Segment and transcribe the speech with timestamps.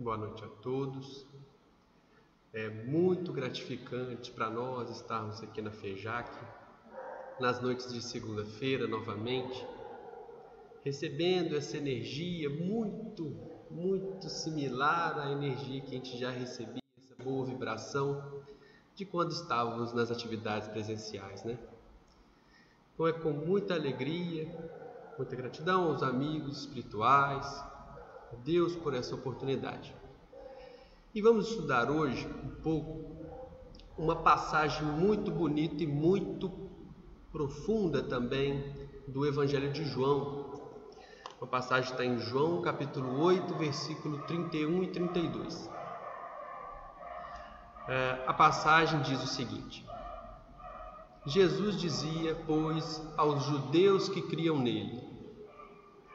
[0.00, 1.26] boa noite a todos.
[2.54, 6.30] É muito gratificante para nós estarmos aqui na FEJAC,
[7.38, 9.62] nas noites de segunda-feira novamente,
[10.82, 13.36] recebendo essa energia muito,
[13.70, 18.42] muito similar à energia que a gente já recebia, essa boa vibração
[18.94, 21.58] de quando estávamos nas atividades presenciais, né?
[22.94, 24.48] Então é com muita alegria,
[25.18, 27.69] muita gratidão aos amigos espirituais,
[28.38, 29.94] Deus por essa oportunidade.
[31.14, 33.10] E vamos estudar hoje um pouco
[33.98, 36.50] uma passagem muito bonita e muito
[37.32, 40.50] profunda também do Evangelho de João.
[41.40, 45.70] Uma passagem está em João capítulo 8, versículo 31 e 32.
[47.88, 49.84] É, a passagem diz o seguinte:
[51.26, 55.09] Jesus dizia, pois, aos judeus que criam nele: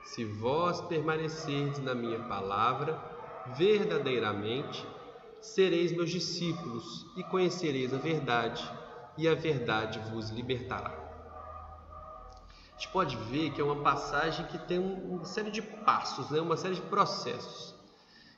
[0.06, 2.98] Se vós permanecerdes na minha palavra,
[3.58, 4.86] verdadeiramente
[5.42, 8.64] sereis meus discípulos e conhecereis a verdade,
[9.18, 10.92] e a verdade vos libertará.
[12.76, 16.40] A gente pode ver que é uma passagem que tem uma série de passos, né?
[16.40, 17.74] uma série de processos.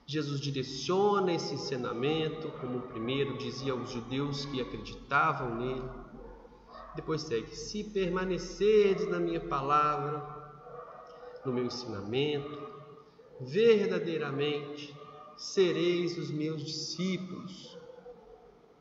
[0.05, 5.89] Jesus direciona esse ensinamento, como primeiro dizia aos judeus que acreditavam nele,
[6.95, 10.36] depois segue: Se permanecerdes na minha palavra,
[11.47, 12.61] no meu ensinamento,
[13.39, 14.93] verdadeiramente
[15.37, 17.77] sereis os meus discípulos.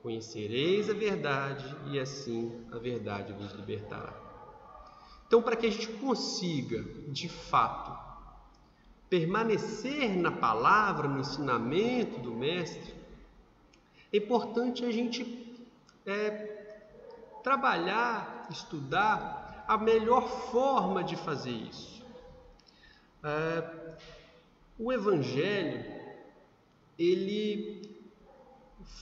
[0.02, 4.14] Conhecereis a verdade e assim a verdade vos libertará.
[5.26, 7.96] Então, para que a gente consiga, de fato,
[9.08, 12.94] permanecer na palavra, no ensinamento do Mestre,
[14.12, 15.56] é importante a gente
[16.04, 16.30] é,
[17.42, 21.95] trabalhar, estudar a melhor forma de fazer isso.
[23.26, 23.96] É,
[24.78, 25.84] o Evangelho,
[26.96, 28.06] ele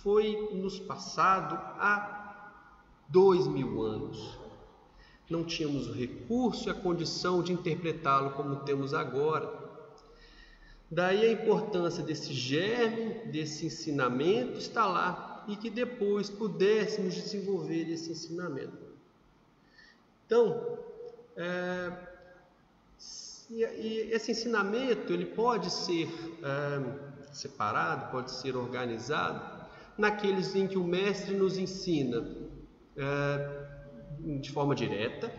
[0.03, 2.50] foi nos passado há
[3.06, 4.39] dois mil anos.
[5.28, 9.63] Não tínhamos o recurso e a condição de interpretá-lo como temos agora.
[10.90, 18.11] Daí a importância desse germe, desse ensinamento está lá e que depois pudéssemos desenvolver esse
[18.13, 18.84] ensinamento.
[20.24, 20.79] Então,
[21.36, 22.14] é,
[23.50, 26.08] e esse ensinamento ele pode ser
[26.42, 29.64] é, separado, pode ser organizado
[29.96, 32.27] naqueles em que o mestre nos ensina
[32.96, 33.66] é,
[34.40, 35.33] de forma direta,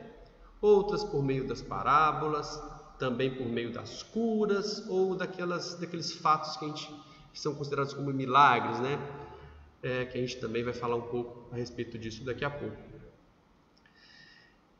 [0.62, 2.62] outras por meio das parábolas,
[2.98, 6.88] também por meio das curas ou daquelas, daqueles fatos que, a gente,
[7.34, 8.98] que são considerados como milagres, né?
[9.86, 12.76] é, que a gente também vai falar um pouco a respeito disso daqui a pouco.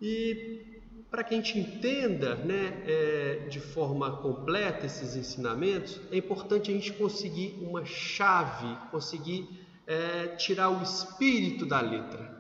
[0.02, 0.75] E
[1.10, 6.74] para que a gente entenda né, é, de forma completa esses ensinamentos, é importante a
[6.74, 9.48] gente conseguir uma chave, conseguir
[9.88, 12.36] é, tirar o espírito da letra.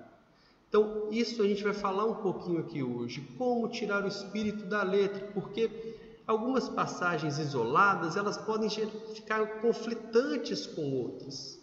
[0.67, 4.83] Então, isso a gente vai falar um pouquinho aqui hoje, como tirar o espírito da
[4.83, 5.95] letra, porque
[6.27, 11.59] algumas passagens isoladas, elas podem ficar conflitantes com outras.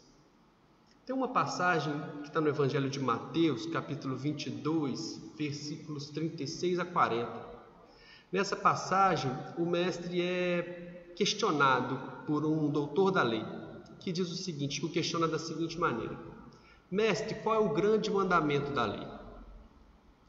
[1.12, 1.92] Tem uma passagem
[2.22, 7.30] que está no Evangelho de Mateus, capítulo 22, versículos 36 a 40.
[8.32, 13.44] Nessa passagem, o mestre é questionado por um doutor da lei,
[14.00, 16.18] que diz o seguinte, que o questiona da seguinte maneira:
[16.90, 19.06] Mestre, qual é o grande mandamento da lei?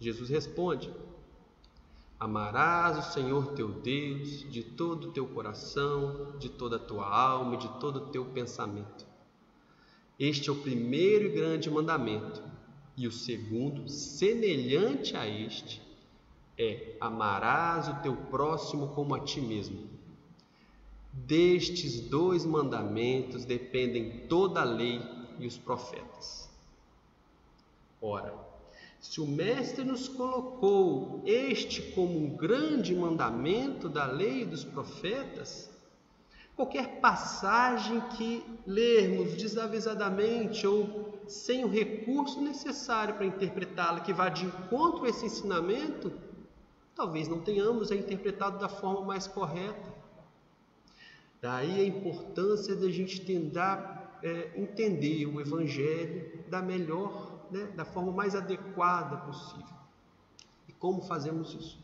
[0.02, 0.94] Jesus responde:
[2.20, 7.56] Amarás o Senhor teu Deus de todo o teu coração, de toda a tua alma
[7.56, 9.13] de todo o teu pensamento.
[10.20, 12.44] Este é o primeiro e grande mandamento.
[12.96, 15.82] E o segundo, semelhante a este,
[16.58, 19.90] é: amarás o teu próximo como a ti mesmo.
[21.12, 25.02] Destes dois mandamentos dependem toda a lei
[25.40, 26.50] e os profetas.
[28.02, 28.36] Ora,
[29.00, 35.73] se o Mestre nos colocou este como um grande mandamento da lei e dos profetas,
[36.56, 44.46] Qualquer passagem que lermos desavisadamente ou sem o recurso necessário para interpretá-la, que vá de
[44.46, 46.12] encontro a esse ensinamento,
[46.96, 49.92] talvez não tenhamos a interpretado da forma mais correta.
[51.42, 57.84] Daí a importância de a gente tentar é, entender o Evangelho da melhor, né, da
[57.84, 59.76] forma mais adequada possível.
[60.68, 61.80] E como fazemos isso?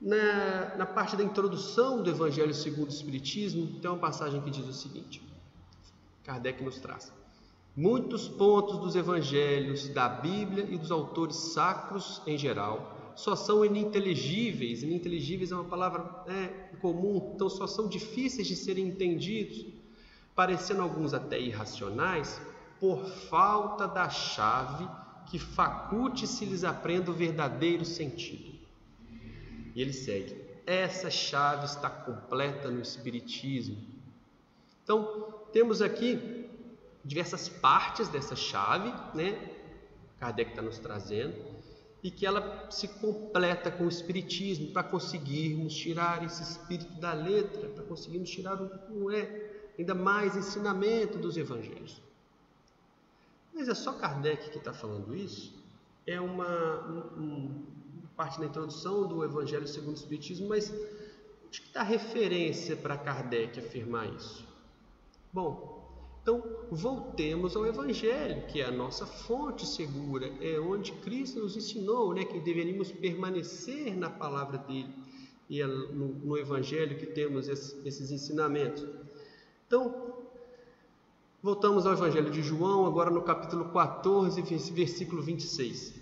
[0.00, 4.66] Na, na parte da introdução do Evangelho segundo o Espiritismo, tem uma passagem que diz
[4.66, 5.22] o seguinte:
[6.24, 7.12] Kardec nos traz.
[7.76, 14.82] Muitos pontos dos evangelhos, da Bíblia e dos autores sacros em geral só são ininteligíveis.
[14.82, 16.46] Ininteligíveis é uma palavra é,
[16.80, 19.66] comum, então só são difíceis de serem entendidos,
[20.34, 22.40] parecendo alguns até irracionais,
[22.78, 24.88] por falta da chave
[25.26, 28.59] que faculte se lhes aprenda o verdadeiro sentido.
[29.74, 30.36] E ele segue:
[30.66, 33.76] essa chave está completa no Espiritismo.
[34.82, 36.48] Então, temos aqui
[37.04, 39.56] diversas partes dessa chave, né?
[40.18, 41.34] Kardec está nos trazendo,
[42.02, 47.68] e que ela se completa com o Espiritismo para conseguirmos tirar esse espírito da letra,
[47.68, 52.00] para conseguirmos tirar o, é, ainda mais ensinamento dos Evangelhos.
[53.52, 55.54] Mas é só Kardec que está falando isso?
[56.06, 56.86] É uma,
[57.16, 57.64] um,
[58.20, 60.70] parte da introdução do Evangelho segundo o Espiritismo, mas
[61.46, 64.46] onde está a referência para Kardec afirmar isso?
[65.32, 65.88] Bom,
[66.22, 72.12] então voltemos ao Evangelho, que é a nossa fonte segura, é onde Cristo nos ensinou
[72.12, 74.94] né, que deveríamos permanecer na palavra dele
[75.48, 78.86] e é no, no Evangelho que temos esses ensinamentos.
[79.66, 80.12] Então,
[81.42, 84.42] voltamos ao Evangelho de João, agora no capítulo 14,
[84.74, 85.99] versículo 26.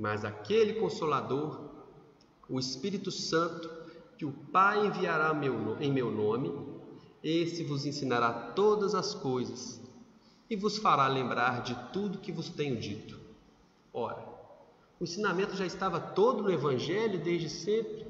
[0.00, 1.60] Mas aquele consolador,
[2.48, 3.68] o Espírito Santo,
[4.16, 5.38] que o Pai enviará
[5.78, 6.50] em meu nome,
[7.22, 9.78] esse vos ensinará todas as coisas
[10.48, 13.20] e vos fará lembrar de tudo que vos tenho dito.
[13.92, 14.26] Ora,
[14.98, 18.06] o ensinamento já estava todo no Evangelho desde sempre,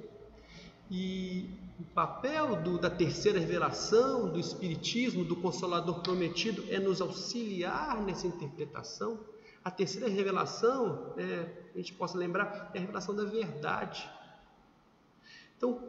[0.88, 1.50] e
[1.80, 8.28] o papel do, da terceira revelação, do Espiritismo, do Consolador prometido, é nos auxiliar nessa
[8.28, 9.18] interpretação
[9.64, 14.08] a terceira revelação, é, a gente possa lembrar, é a revelação da verdade.
[15.56, 15.82] Então,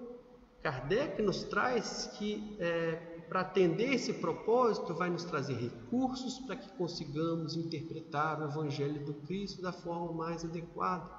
[0.62, 2.96] Kardec nos traz que, é,
[3.30, 9.14] para atender esse propósito, vai nos trazer recursos para que consigamos interpretar o Evangelho do
[9.14, 11.10] Cristo da forma mais adequada,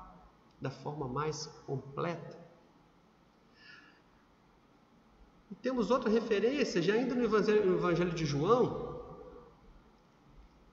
[0.61, 2.39] da forma mais completa.
[5.51, 8.92] E temos outra referência, já ainda no Evangelho, no Evangelho de João,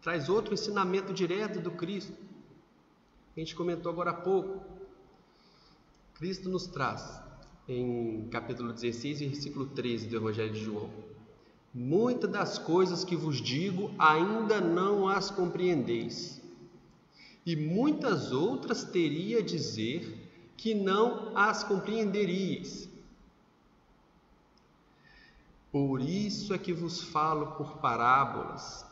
[0.01, 2.13] traz outro ensinamento direto do Cristo.
[3.35, 4.61] A gente comentou agora há pouco.
[6.15, 7.21] Cristo nos traz,
[7.67, 10.89] em capítulo 16, versículo 13 do Evangelho de João:
[11.73, 16.41] Muitas das coisas que vos digo ainda não as compreendeis,
[17.45, 22.89] e muitas outras teria a dizer que não as compreenderíeis.
[25.71, 28.88] Por isso é que vos falo por parábolas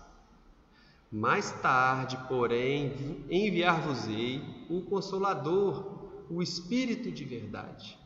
[1.18, 5.98] mais tarde, porém, enviar-vos-ei o Consolador,
[6.30, 7.98] o Espírito de verdade,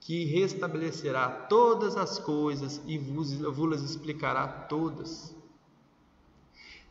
[0.00, 5.36] que restabelecerá todas as coisas e vos, vos explicará todas.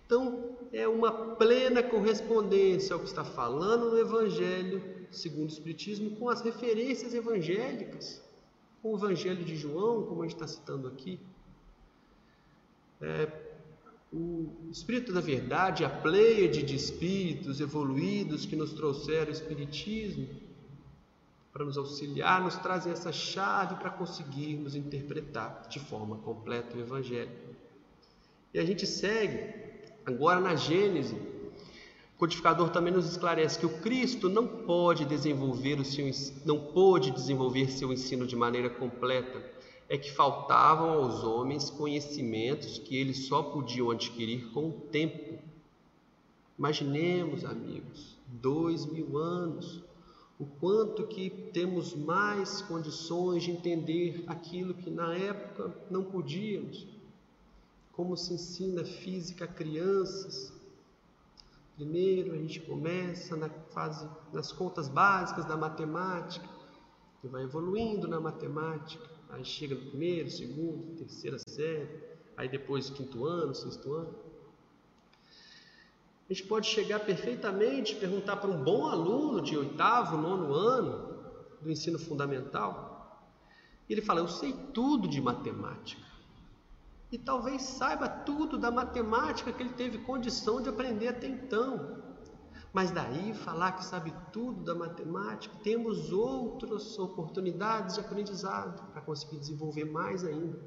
[0.05, 6.29] Então, é uma plena correspondência ao que está falando no Evangelho, segundo o Espiritismo, com
[6.29, 8.23] as referências evangélicas,
[8.81, 11.19] com o Evangelho de João, como a gente está citando aqui.
[13.01, 13.44] É,
[14.15, 20.27] o Espírito da Verdade, a pleiade de espíritos evoluídos que nos trouxeram o Espiritismo,
[21.51, 27.31] para nos auxiliar, nos trazem essa chave para conseguirmos interpretar de forma completa o Evangelho.
[28.53, 29.53] E a gente segue
[30.05, 31.15] agora na Gênese.
[31.15, 36.09] O codificador também nos esclarece que o Cristo não pode desenvolver o seu
[36.45, 39.43] não pôde desenvolver seu ensino de maneira completa
[39.87, 45.39] é que faltavam aos homens conhecimentos que eles só podiam adquirir com o tempo.
[46.57, 49.83] Imaginemos, amigos, dois mil anos,
[50.39, 56.87] o quanto que temos mais condições de entender aquilo que na época não podíamos.
[57.91, 60.51] Como se ensina física a crianças.
[61.75, 66.49] Primeiro a gente começa na fase nas contas básicas da matemática,
[67.23, 71.89] e vai evoluindo na matemática aí chega no primeiro, segundo, terceira série,
[72.37, 74.15] aí depois quinto ano, sexto ano.
[76.29, 81.15] A gente pode chegar perfeitamente, perguntar para um bom aluno de oitavo, nono ano
[81.61, 82.95] do ensino fundamental,
[83.87, 86.03] e ele fala: Eu sei tudo de matemática.
[87.11, 92.03] E talvez saiba tudo da matemática que ele teve condição de aprender até então.
[92.75, 99.37] Mas daí falar que sabe tudo da matemática, temos outras oportunidades de aprendizado para conseguir
[99.37, 100.59] desenvolver mais ainda.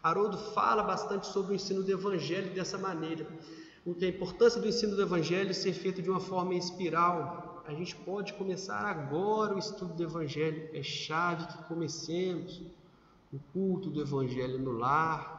[0.00, 3.26] Haroldo fala bastante sobre o ensino do Evangelho dessa maneira.
[3.84, 7.64] A importância do ensino do Evangelho ser feito de uma forma espiral.
[7.66, 12.62] A gente pode começar agora o estudo do Evangelho, é chave que comecemos
[13.32, 15.37] o culto do Evangelho no lar,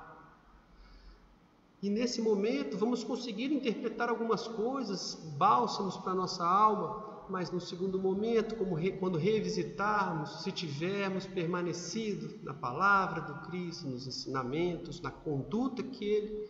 [1.82, 7.62] e nesse momento vamos conseguir interpretar algumas coisas, bálsamos para a nossa alma, mas no
[7.62, 15.12] segundo momento, re, quando revisitarmos, se tivermos permanecido na palavra do Cristo, nos ensinamentos, na
[15.12, 16.50] conduta que Ele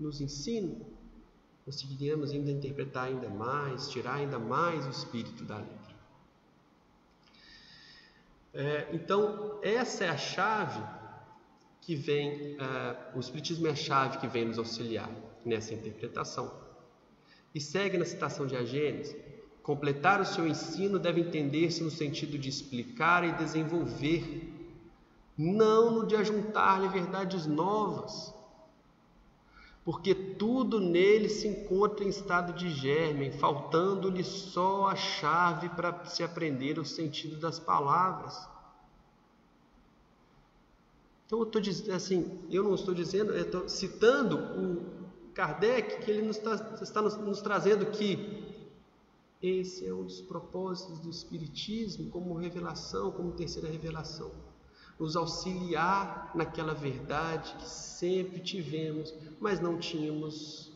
[0.00, 0.74] nos ensina,
[1.64, 5.94] conseguiremos ainda interpretar ainda mais, tirar ainda mais o espírito da letra.
[8.52, 10.82] É, então, essa é a chave
[11.84, 15.10] que vem, é, o Espiritismo é a chave que vem nos auxiliar
[15.44, 16.52] nessa interpretação.
[17.54, 19.14] E segue na citação de Agênesis,
[19.62, 24.52] completar o seu ensino deve entender-se no sentido de explicar e desenvolver,
[25.36, 28.34] não no de ajuntar-lhe verdades novas
[29.84, 36.22] porque tudo nele se encontra em estado de germe, faltando-lhe só a chave para se
[36.22, 38.48] aprender o sentido das palavras.
[41.26, 46.10] Então eu estou dizendo assim, eu não estou dizendo, eu estou citando o Kardec que
[46.10, 48.44] ele nos está, está nos, nos trazendo que
[49.42, 54.30] esse é um dos propósitos do Espiritismo como revelação, como terceira revelação
[54.98, 60.72] nos auxiliar naquela verdade que sempre tivemos, mas não tínhamos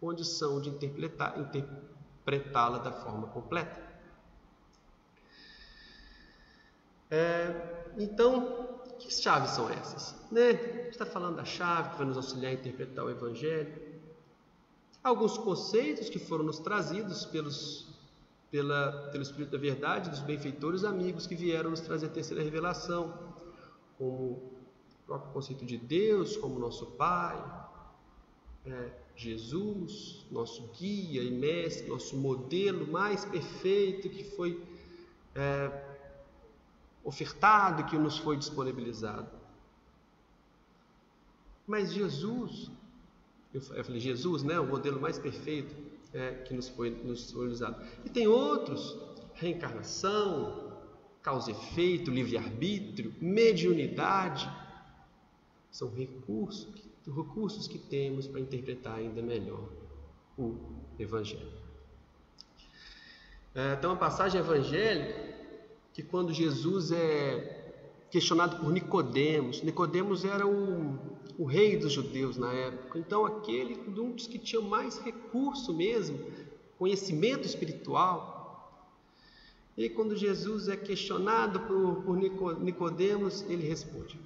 [0.00, 3.86] condição de interpretá-la da forma completa.
[7.10, 8.67] É, então,
[8.98, 10.14] que chaves são essas?
[10.30, 10.50] Né?
[10.50, 13.72] A gente está falando da chave que vai nos auxiliar a interpretar o Evangelho.
[15.02, 17.88] Alguns conceitos que foram nos trazidos pelos,
[18.50, 23.14] pela, pelo Espírito da Verdade, dos benfeitores amigos que vieram nos trazer a terceira revelação
[23.96, 24.52] como o
[25.06, 27.42] próprio conceito de Deus como nosso Pai,
[28.66, 34.62] é, Jesus, nosso guia e mestre, nosso modelo mais perfeito que foi
[35.34, 35.87] é,
[37.04, 39.30] ofertado, que nos foi disponibilizado.
[41.66, 42.70] Mas Jesus,
[43.52, 45.74] eu falei Jesus, né, o modelo mais perfeito
[46.12, 47.82] é, que nos foi nos disponibilizado.
[48.04, 48.96] E tem outros,
[49.34, 50.78] reencarnação,
[51.22, 54.50] causa e efeito, livre-arbítrio, mediunidade,
[55.70, 56.68] são recursos,
[57.06, 59.68] recursos que temos para interpretar ainda melhor
[60.36, 60.56] o
[60.98, 61.52] Evangelho.
[63.54, 65.36] É, tem uma passagem evangélica
[65.98, 67.72] que quando Jesus é
[68.08, 70.96] questionado por Nicodemos, Nicodemos era o,
[71.36, 76.16] o rei dos judeus na época, então aquele um dos que tinha mais recurso mesmo,
[76.78, 78.88] conhecimento espiritual,
[79.76, 84.20] e quando Jesus é questionado por, por Nicodemos, ele responde: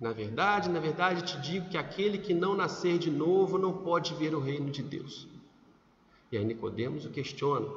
[0.00, 4.14] Na verdade, na verdade te digo que aquele que não nascer de novo não pode
[4.14, 5.28] ver o reino de Deus.
[6.30, 7.68] E aí Nicodemos o questiona: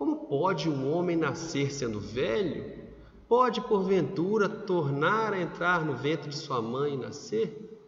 [0.00, 2.88] Como pode um homem nascer sendo velho?
[3.28, 7.78] Pode porventura tornar a entrar no ventre de sua mãe e nascer?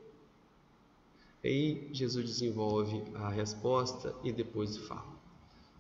[1.42, 5.16] Aí Jesus desenvolve a resposta e depois fala: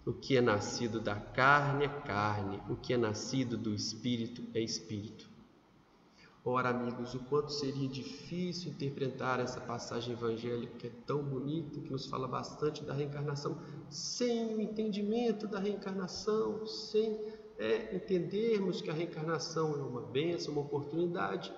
[0.06, 4.60] o que é nascido da carne é carne, o que é nascido do espírito é
[4.62, 5.28] espírito.
[6.44, 11.88] Ora, amigos, o quanto seria difícil interpretar essa passagem evangélica que é tão bonita, que
[11.88, 13.56] nos fala bastante da reencarnação,
[13.88, 17.16] sem o entendimento da reencarnação, sem
[17.58, 21.52] é, entendermos que a reencarnação é uma bênção, uma oportunidade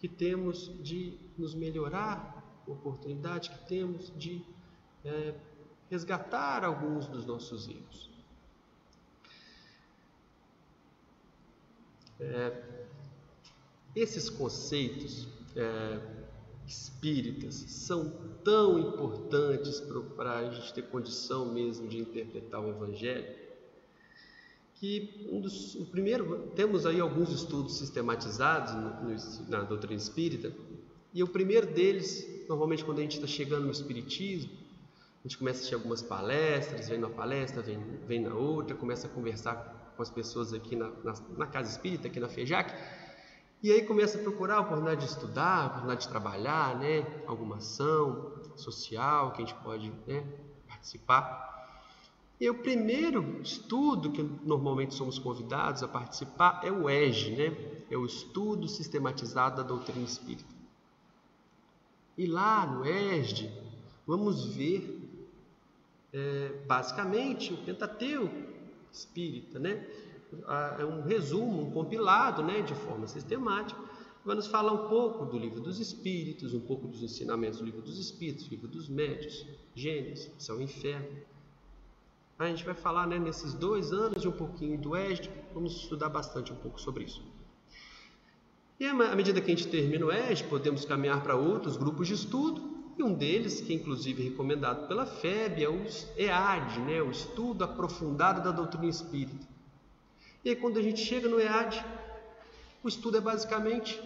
[0.00, 4.44] que temos de nos melhorar, oportunidade que temos de
[5.04, 5.32] é,
[5.88, 8.10] resgatar alguns dos nossos erros.
[12.18, 12.81] É,
[13.94, 16.00] esses conceitos é,
[16.66, 19.80] espíritas são tão importantes
[20.16, 23.42] para a gente ter condição mesmo de interpretar o Evangelho
[24.74, 30.52] que um dos, o primeiro temos aí alguns estudos sistematizados no, no, na doutrina espírita
[31.14, 34.62] e o primeiro deles normalmente quando a gente está chegando no espiritismo
[35.24, 39.06] a gente começa a assistir algumas palestras, vem numa palestra, vem, vem na outra, começa
[39.06, 42.74] a conversar com as pessoas aqui na, na, na Casa Espírita, aqui na FEJAC,
[43.62, 47.06] e aí começa a procurar a oportunidade de estudar, a oportunidade de trabalhar, né?
[47.26, 50.26] alguma ação social que a gente pode né,
[50.66, 51.50] participar.
[52.40, 57.56] E o primeiro estudo que normalmente somos convidados a participar é o EGE, né?
[57.88, 60.52] é o Estudo Sistematizado da Doutrina Espírita.
[62.18, 63.48] E lá no EGE,
[64.04, 65.08] vamos ver
[66.12, 68.50] é, basicamente o Pentateuco
[68.92, 69.86] espírita, né?
[70.78, 73.80] É um resumo, um compilado, né, de forma sistemática,
[74.24, 77.82] vai nos falar um pouco do livro dos Espíritos, um pouco dos ensinamentos do livro
[77.82, 79.46] dos Espíritos, livro dos Médios,
[80.38, 81.16] Céu e Inferno.
[82.38, 86.08] A gente vai falar, né, nesses dois anos de um pouquinho do Égide, vamos estudar
[86.08, 87.22] bastante um pouco sobre isso.
[88.80, 92.14] E à medida que a gente termina o Égide, podemos caminhar para outros grupos de
[92.14, 95.82] estudo, E um deles, que é inclusive recomendado pela FEB, é o
[96.16, 97.00] EAD, né?
[97.00, 99.51] o Estudo Aprofundado da Doutrina Espírita.
[100.44, 101.84] E aí, quando a gente chega no EAD,
[102.82, 104.00] o estudo é basicamente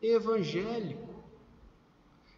[0.00, 1.08] evangélico.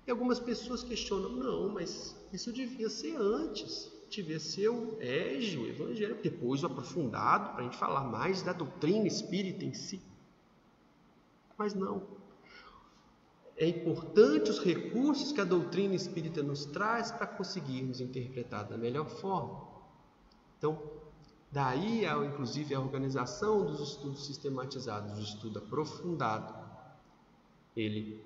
[0.07, 6.23] E algumas pessoas questionam: não, mas isso devia ser antes, devia ser o égio, evangélico,
[6.23, 10.00] depois o aprofundado, para a gente falar mais da doutrina espírita em si.
[11.59, 12.19] Mas não.
[13.57, 19.07] É importante os recursos que a doutrina espírita nos traz para conseguirmos interpretar da melhor
[19.07, 19.69] forma.
[20.57, 21.00] Então,
[21.50, 26.54] daí, inclusive, a organização dos estudos sistematizados, o estudo aprofundado,
[27.76, 28.25] ele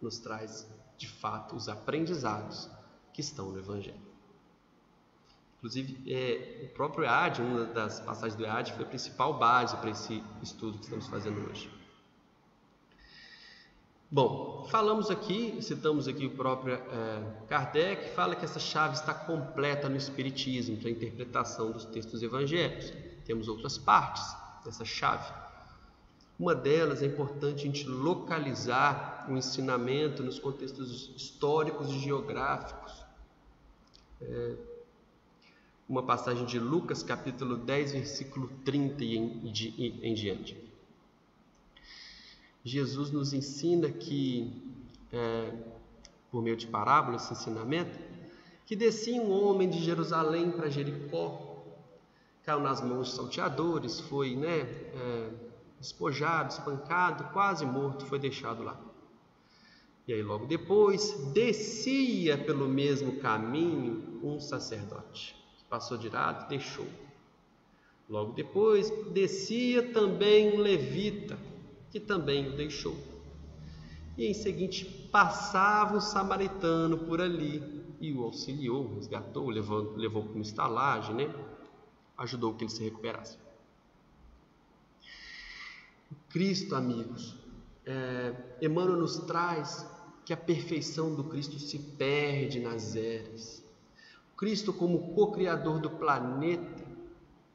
[0.00, 2.68] nos traz, de fato, os aprendizados
[3.12, 4.12] que estão no Evangelho.
[5.58, 9.90] Inclusive, é, o próprio EAD, uma das passagens do EAD, foi a principal base para
[9.90, 11.81] esse estudo que estamos fazendo hoje.
[14.14, 19.88] Bom, falamos aqui, citamos aqui o próprio é, Kardec, fala que essa chave está completa
[19.88, 22.92] no Espiritismo, para a interpretação dos textos evangélicos.
[23.24, 24.22] Temos outras partes
[24.66, 25.32] dessa chave.
[26.38, 32.92] Uma delas é importante a gente localizar o ensinamento nos contextos históricos e geográficos.
[34.20, 34.56] É,
[35.88, 39.68] uma passagem de Lucas, capítulo 10, versículo 30 e em, de,
[40.02, 40.71] em diante.
[42.64, 44.78] Jesus nos ensina que,
[45.12, 45.52] é,
[46.30, 47.98] por meio de parábola, esse ensinamento,
[48.64, 51.64] que descia um homem de Jerusalém para Jericó,
[52.44, 55.30] caiu nas mãos de salteadores, foi né, é,
[55.78, 58.80] despojado, espancado, quase morto, foi deixado lá.
[60.06, 66.48] E aí, logo depois, descia pelo mesmo caminho um sacerdote, que passou de lado e
[66.48, 66.86] deixou.
[68.08, 71.38] Logo depois, descia também um levita,
[71.92, 72.96] que também o deixou.
[74.16, 77.62] E em seguinte passava um samaritano por ali
[78.00, 81.34] e o auxiliou, resgatou, levou, levou para uma estalagem, né?
[82.16, 83.36] ajudou que ele se recuperasse.
[86.30, 87.36] Cristo, amigos,
[87.84, 89.86] é, Emmanuel nos traz
[90.24, 93.62] que a perfeição do Cristo se perde nas eras.
[94.36, 96.81] Cristo, como co-criador do planeta,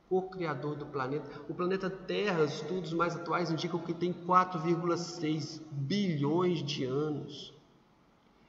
[0.10, 1.30] co-criador do planeta.
[1.50, 7.54] O planeta Terra, os estudos mais atuais indicam que tem 4,6 bilhões de anos.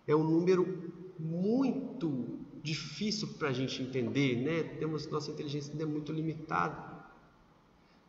[0.06, 4.62] É um número muito difícil para a gente entender, né?
[4.78, 6.96] Temos nossa inteligência ainda é muito limitada.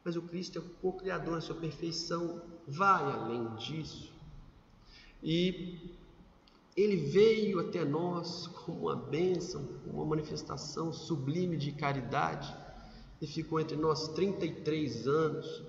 [0.04, 4.14] Mas o Cristo é o co-criador, a sua perfeição vai além disso.
[5.22, 5.92] E
[6.78, 12.56] ele veio até nós como uma bênção, uma manifestação sublime de caridade
[13.22, 15.64] e ficou entre nós 33 anos.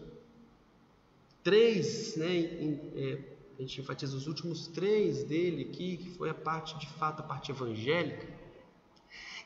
[1.42, 3.18] Três, né, em, é,
[3.58, 7.22] a gente enfatiza os últimos três dele aqui, que foi a parte de fato, a
[7.22, 8.26] parte evangélica.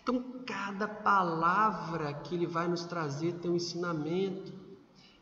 [0.02, 4.52] Então, cada palavra que ele vai nos trazer tem um ensinamento.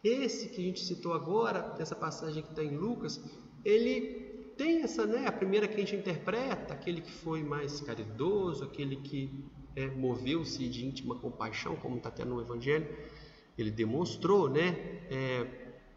[0.02, 3.22] Esse que a gente citou agora, essa passagem que está em Lucas,
[3.64, 5.26] ele tem essa, né?
[5.26, 10.68] A primeira que a gente interpreta, aquele que foi mais caridoso, aquele que é, moveu-se
[10.68, 12.88] de íntima compaixão, como está até no Evangelho,
[13.56, 14.70] ele demonstrou, né,
[15.10, 15.46] é,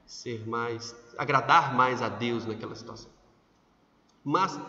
[0.05, 3.09] ser mais, agradar mais a Deus naquela situação.
[4.23, 4.59] Mas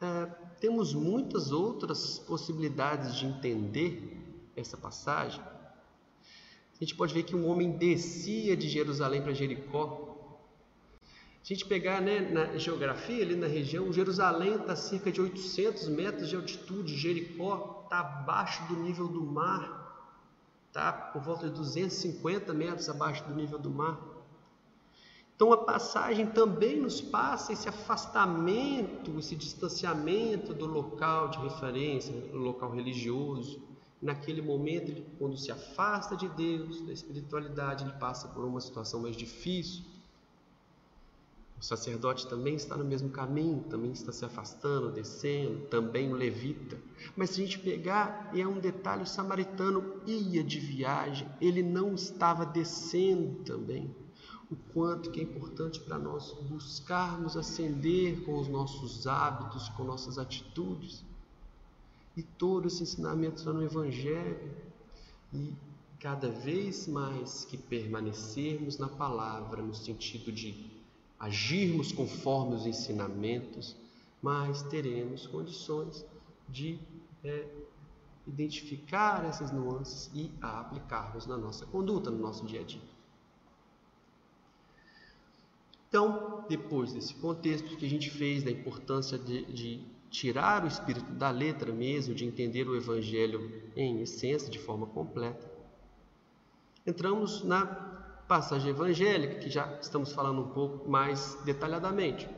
[0.00, 0.26] é,
[0.60, 4.16] temos muitas outras possibilidades de entender
[4.56, 5.40] essa passagem.
[5.40, 10.16] A gente pode ver que um homem descia de Jerusalém para Jericó.
[11.42, 15.20] Se a gente pegar né, na geografia, ali na região, Jerusalém está a cerca de
[15.20, 20.06] 800 metros de altitude, Jericó está abaixo do nível do mar,
[20.68, 23.98] está por volta de 250 metros abaixo do nível do mar.
[25.34, 32.38] Então a passagem também nos passa esse afastamento, esse distanciamento do local de referência, do
[32.38, 33.62] local religioso.
[34.02, 39.16] Naquele momento, quando se afasta de Deus, da espiritualidade, ele passa por uma situação mais
[39.16, 39.84] difícil
[41.60, 46.78] o sacerdote também está no mesmo caminho, também está se afastando, descendo, também o levita.
[47.16, 51.62] Mas se a gente pegar, e é um detalhe, o samaritano ia de viagem, ele
[51.62, 53.92] não estava descendo também.
[54.48, 60.16] O quanto que é importante para nós buscarmos ascender com os nossos hábitos, com nossas
[60.16, 61.04] atitudes.
[62.16, 64.38] E todo esse ensinamento está no Evangelho.
[65.34, 65.52] E
[65.98, 70.78] cada vez mais que permanecermos na palavra, no sentido de
[71.18, 73.76] agirmos conforme os ensinamentos,
[74.22, 76.04] mas teremos condições
[76.48, 76.78] de
[77.24, 77.46] é,
[78.26, 82.98] identificar essas nuances e a aplicarmos na nossa conduta, no nosso dia a dia.
[85.88, 91.10] Então, depois desse contexto que a gente fez da importância de, de tirar o espírito
[91.12, 95.50] da letra mesmo, de entender o Evangelho em essência, de forma completa,
[96.86, 97.97] entramos na
[98.28, 102.28] passagem evangélica, que já estamos falando um pouco mais detalhadamente.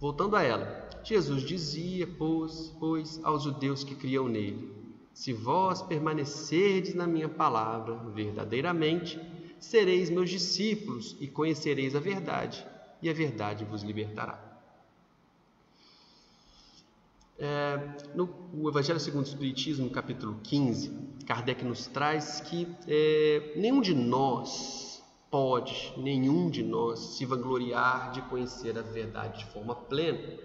[0.00, 4.74] Voltando a ela, Jesus dizia, pois, pois aos judeus que criam nele:
[5.14, 9.20] Se vós permanecerdes na minha palavra verdadeiramente,
[9.60, 12.66] sereis meus discípulos e conhecereis a verdade,
[13.00, 14.49] e a verdade vos libertará.
[17.42, 20.90] É, no Evangelho segundo o Espiritismo, capítulo 15,
[21.26, 28.20] Kardec nos traz que é, nenhum de nós pode, nenhum de nós se vangloriar de
[28.28, 30.38] conhecer a verdade de forma plena.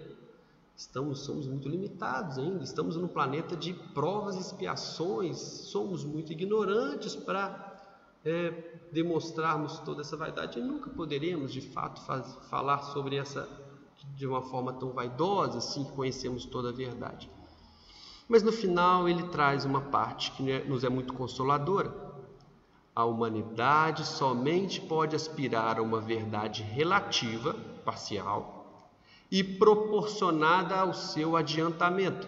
[0.73, 7.13] Estamos, somos muito limitados ainda, estamos num planeta de provas e expiações, somos muito ignorantes
[7.13, 7.77] para
[8.23, 8.53] é,
[8.93, 13.64] demonstrarmos toda essa vaidade e nunca poderemos de fato faz, falar sobre essa
[14.15, 17.29] de uma forma tão vaidosa assim que conhecemos toda a verdade.
[18.27, 21.93] Mas no final ele traz uma parte que é, nos é muito consoladora.
[22.95, 28.89] A humanidade somente pode aspirar a uma verdade relativa, parcial,
[29.29, 32.27] e proporcionada ao seu adiantamento.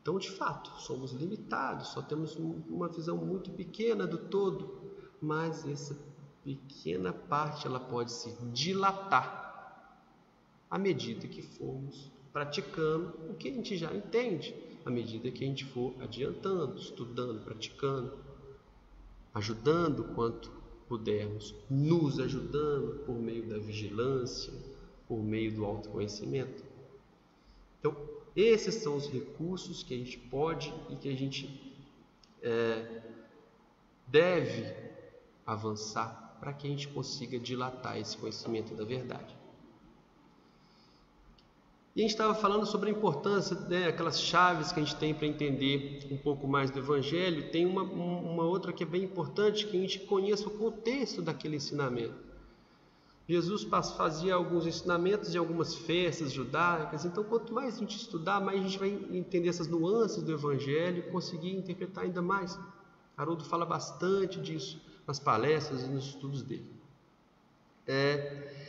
[0.00, 4.80] Então, de fato, somos limitados, só temos uma visão muito pequena do todo,
[5.20, 5.98] mas essa
[6.42, 9.39] pequena parte ela pode se dilatar
[10.70, 14.54] à medida que formos praticando o que a gente já entende,
[14.84, 18.18] à medida que a gente for adiantando, estudando, praticando,
[19.34, 20.50] ajudando quanto
[20.88, 24.52] pudermos, nos ajudando por meio da vigilância,
[25.06, 26.64] por meio do autoconhecimento.
[27.78, 27.96] Então,
[28.34, 31.74] esses são os recursos que a gente pode e que a gente
[32.42, 33.02] é,
[34.06, 34.72] deve
[35.44, 39.39] avançar para que a gente consiga dilatar esse conhecimento da verdade.
[41.94, 45.12] E a gente estava falando sobre a importância, né, aquelas chaves que a gente tem
[45.12, 47.50] para entender um pouco mais do Evangelho.
[47.50, 51.56] Tem uma, uma outra que é bem importante, que a gente conheça o contexto daquele
[51.56, 52.30] ensinamento.
[53.28, 53.62] Jesus
[53.96, 58.62] fazia alguns ensinamentos de algumas festas judaicas, então quanto mais a gente estudar, mais a
[58.62, 62.58] gente vai entender essas nuances do Evangelho e conseguir interpretar ainda mais.
[63.16, 66.66] Haroldo fala bastante disso nas palestras e nos estudos dele.
[67.86, 68.59] É,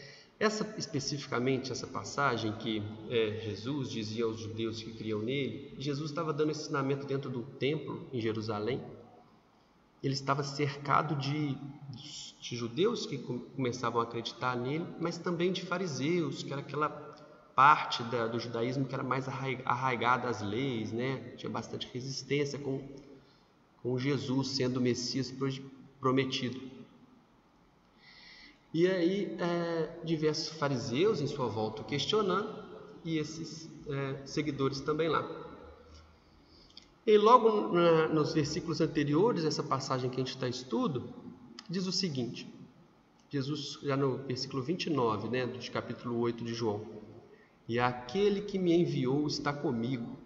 [0.42, 6.34] essa especificamente essa passagem que é, Jesus dizia aos judeus que criam nele, Jesus estava
[6.34, 8.82] dando ensinamento dentro do templo em Jerusalém.
[10.02, 11.56] Ele estava cercado de,
[12.42, 16.90] de judeus que começavam a acreditar nele, mas também de fariseus, que era aquela
[17.56, 21.18] parte da, do judaísmo que era mais arraigada às leis, né?
[21.38, 22.82] Tinha bastante resistência com,
[23.84, 25.32] com Jesus sendo o Messias
[26.00, 26.71] prometido.
[28.74, 32.64] E aí, é, diversos fariseus em sua volta questionando,
[33.04, 35.28] e esses é, seguidores também lá.
[37.06, 41.10] E logo na, nos versículos anteriores, essa passagem que a gente está estudo,
[41.70, 42.48] diz o seguinte:
[43.30, 46.86] Jesus, já no versículo 29, né, do capítulo 8 de João:
[47.68, 50.18] E aquele que me enviou está comigo.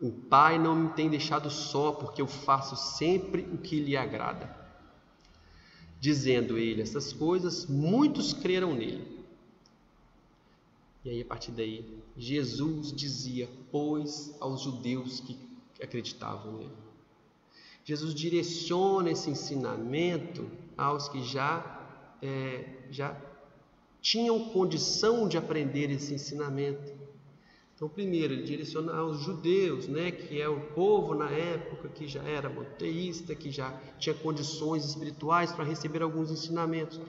[0.00, 4.63] O Pai não me tem deixado só, porque eu faço sempre o que lhe agrada.
[6.04, 9.24] Dizendo ele essas coisas, muitos creram nele.
[11.02, 11.82] E aí, a partir daí,
[12.14, 15.34] Jesus dizia, pois, aos judeus que
[15.82, 16.76] acreditavam nele.
[17.86, 23.18] Jesus direciona esse ensinamento aos que já, é, já
[24.02, 26.92] tinham condição de aprender esse ensinamento.
[27.74, 32.22] Então, primeiro, ele direciona aos judeus, né, que é o povo na época que já
[32.22, 37.00] era monoteísta, que já tinha condições espirituais para receber alguns ensinamentos.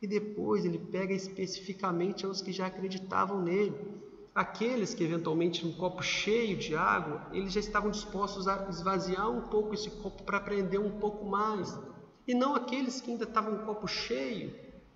[0.00, 3.76] E depois ele pega especificamente aos que já acreditavam nele.
[4.34, 9.42] Aqueles que eventualmente um copo cheio de água, eles já estavam dispostos a esvaziar um
[9.42, 11.78] pouco esse copo para aprender um pouco mais.
[12.26, 14.52] E não aqueles que ainda estavam um copo cheio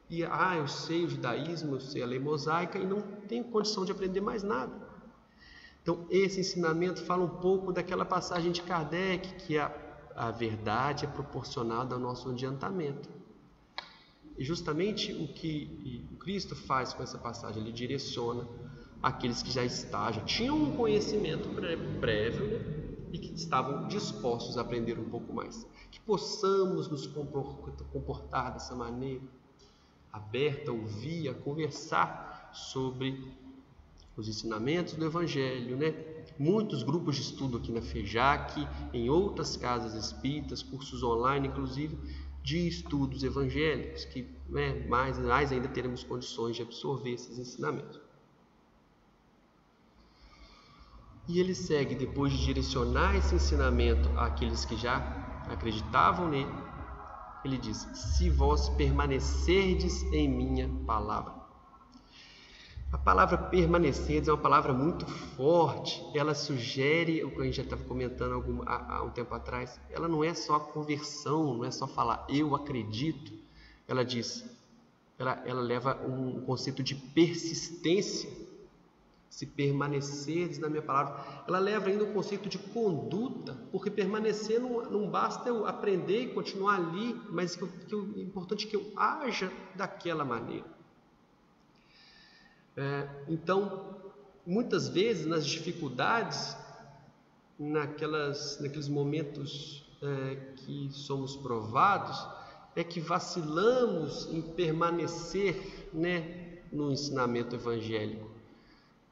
[0.09, 3.85] e ah, eu sei o judaísmo, eu sei a lei mosaica e não tenho condição
[3.85, 4.86] de aprender mais nada.
[5.87, 9.73] Então, esse ensinamento fala um pouco daquela passagem de Kardec, que a,
[10.17, 13.09] a verdade é proporcionada ao nosso adiantamento.
[14.37, 18.49] E justamente o que Cristo faz com essa passagem, ele direciona
[19.01, 21.49] aqueles que já estavam, já tinham um conhecimento
[22.01, 23.09] prévio né?
[23.13, 25.65] e que estavam dispostos a aprender um pouco mais.
[25.93, 27.07] Que possamos nos
[27.93, 29.23] comportar dessa maneira,
[30.13, 33.46] aberta a ouvir, a conversar sobre
[34.17, 35.95] os ensinamentos do Evangelho, né?
[36.39, 41.97] Muitos grupos de estudo aqui na FEJAC, em outras casas espíritas, cursos online, inclusive,
[42.43, 48.01] de estudos evangélicos, que né, mais, mais ainda teremos condições de absorver esses ensinamentos.
[51.29, 54.99] E ele segue, depois de direcionar esse ensinamento àqueles que já
[55.49, 56.53] acreditavam nele,
[57.45, 61.36] ele diz: Se vós permanecerdes em minha palavra.
[62.93, 67.63] A palavra permanecerdes é uma palavra muito forte, ela sugere, o que a gente já
[67.65, 71.71] estava comentando algum, há, há um tempo atrás, ela não é só conversão, não é
[71.71, 73.33] só falar eu acredito,
[73.89, 74.49] ela diz,
[75.19, 78.31] ela, ela leva um conceito de persistência
[79.29, 81.23] se permanecerdes na minha palavra.
[81.47, 86.33] Ela leva ainda o conceito de conduta, porque permanecer não, não basta eu aprender e
[86.33, 90.76] continuar ali, mas que, que o importante é que eu haja daquela maneira.
[92.77, 93.97] É, então,
[94.47, 96.57] muitas vezes nas dificuldades,
[97.59, 102.27] naquelas, naqueles momentos é, que somos provados,
[102.75, 108.37] é que vacilamos em permanecer né, no ensinamento evangélico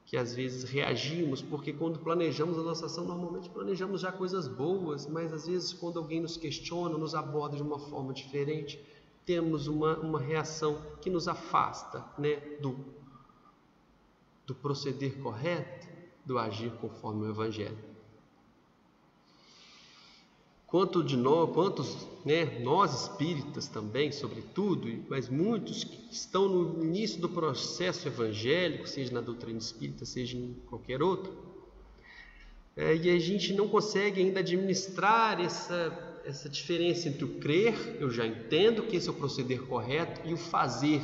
[0.05, 5.07] que às vezes reagimos, porque quando planejamos a nossa ação, normalmente planejamos já coisas boas,
[5.07, 8.79] mas às vezes quando alguém nos questiona, nos aborda de uma forma diferente,
[9.25, 12.75] temos uma, uma reação que nos afasta né, do,
[14.45, 15.87] do proceder correto,
[16.25, 17.95] do agir conforme o Evangelho.
[20.67, 27.21] Quanto de nós, quantos, né, nós espíritas também, sobretudo, mas muitos que estão no início
[27.21, 31.33] do processo evangélico, seja na doutrina espírita, seja em qualquer outro,
[32.75, 38.09] é, e a gente não consegue ainda administrar essa, essa diferença entre o crer, eu
[38.09, 41.01] já entendo que esse é o proceder correto, e o fazer,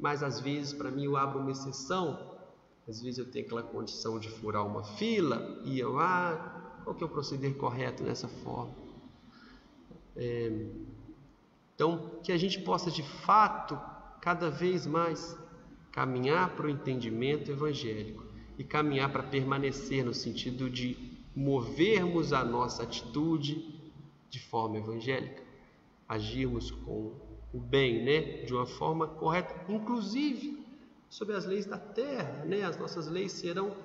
[0.00, 2.33] mas às vezes para mim eu abro uma exceção,
[2.86, 7.02] às vezes eu tenho aquela condição de furar uma fila e eu, ah, qual que
[7.02, 8.74] é o proceder correto nessa forma?
[10.14, 10.66] É,
[11.74, 13.78] então, que a gente possa de fato,
[14.20, 15.36] cada vez mais,
[15.90, 18.24] caminhar para o entendimento evangélico
[18.58, 20.96] e caminhar para permanecer no sentido de
[21.34, 23.80] movermos a nossa atitude
[24.28, 25.42] de forma evangélica,
[26.08, 27.12] agirmos com
[27.52, 30.63] o bem, né, de uma forma correta, inclusive
[31.08, 33.76] sobre as leis da terra, né, as nossas leis serão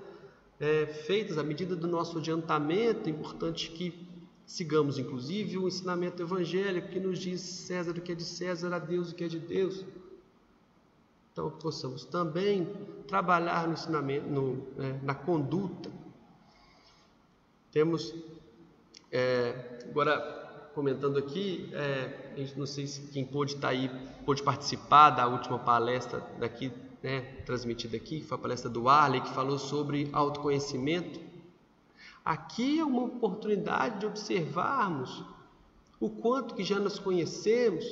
[0.60, 4.10] é, feitas à medida do nosso adiantamento, é importante que
[4.50, 8.80] Sigamos, inclusive, o ensinamento evangélico que nos diz César o que é de César, a
[8.80, 9.86] Deus o que é de Deus.
[11.32, 12.68] Então, possamos também
[13.08, 15.92] trabalhar no ensinamento, no, é, na conduta.
[17.72, 18.12] Temos,
[19.12, 23.88] é, agora, comentando aqui, é, não sei se quem pôde estar aí,
[24.26, 29.34] pôde participar da última palestra daqui, né, transmitida aqui, foi a palestra do Arley, que
[29.34, 31.20] falou sobre autoconhecimento.
[32.24, 35.24] Aqui é uma oportunidade de observarmos
[36.00, 37.86] o quanto que já nos conhecemos.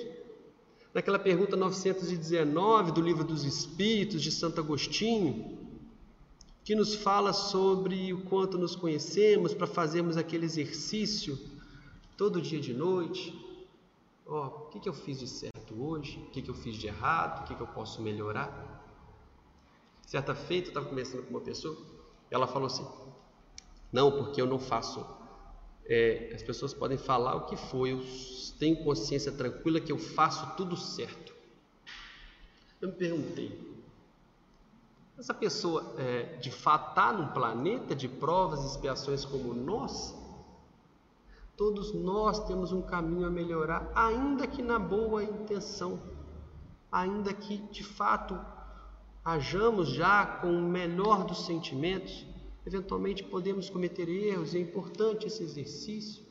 [0.94, 5.58] Naquela pergunta 919 do Livro dos Espíritos de Santo Agostinho,
[6.64, 11.40] que nos fala sobre o quanto nos conhecemos para fazermos aquele exercício
[12.18, 13.34] todo dia de noite.
[14.26, 16.18] Ó, oh, o que, que eu fiz de certo hoje?
[16.28, 17.44] O que, que eu fiz de errado?
[17.44, 18.77] O que, que eu posso melhorar?
[20.08, 21.78] Certa feita, eu estava conversando com uma pessoa,
[22.32, 22.88] ela falou assim:
[23.92, 25.06] não, porque eu não faço.
[25.86, 28.02] É, as pessoas podem falar o que for, eu
[28.58, 31.36] tenho consciência tranquila que eu faço tudo certo.
[32.80, 33.84] Eu me perguntei,
[35.18, 40.16] essa pessoa é, de fato está num planeta de provas e expiações como nós?
[41.58, 46.00] Todos nós temos um caminho a melhorar, ainda que na boa intenção,
[46.90, 48.40] ainda que de fato
[49.30, 52.26] hajamos já com o melhor dos sentimentos,
[52.68, 56.22] Eventualmente podemos cometer erros, e é importante esse exercício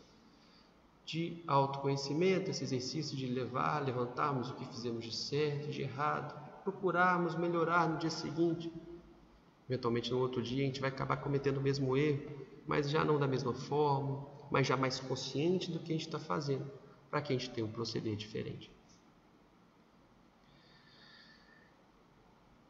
[1.03, 7.35] de autoconhecimento, esse exercício de levar, levantarmos o que fizemos de certo, de errado, procurarmos
[7.37, 8.71] melhorar no dia seguinte.
[9.67, 12.31] Eventualmente no outro dia a gente vai acabar cometendo o mesmo erro,
[12.67, 16.19] mas já não da mesma forma, mas já mais consciente do que a gente está
[16.19, 16.71] fazendo,
[17.11, 18.71] para que a gente tenha um proceder diferente.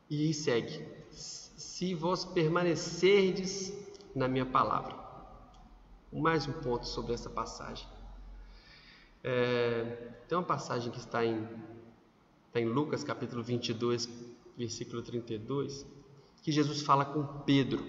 [0.09, 3.73] E segue se vós permanecerdes
[4.15, 4.95] na minha palavra.
[6.13, 7.89] Mais um ponto sobre essa passagem.
[9.25, 9.83] É,
[10.29, 11.45] tem uma passagem que está em,
[12.47, 14.09] está em Lucas capítulo 22,
[14.57, 15.85] versículo 32,
[16.41, 17.85] que Jesus fala com Pedro.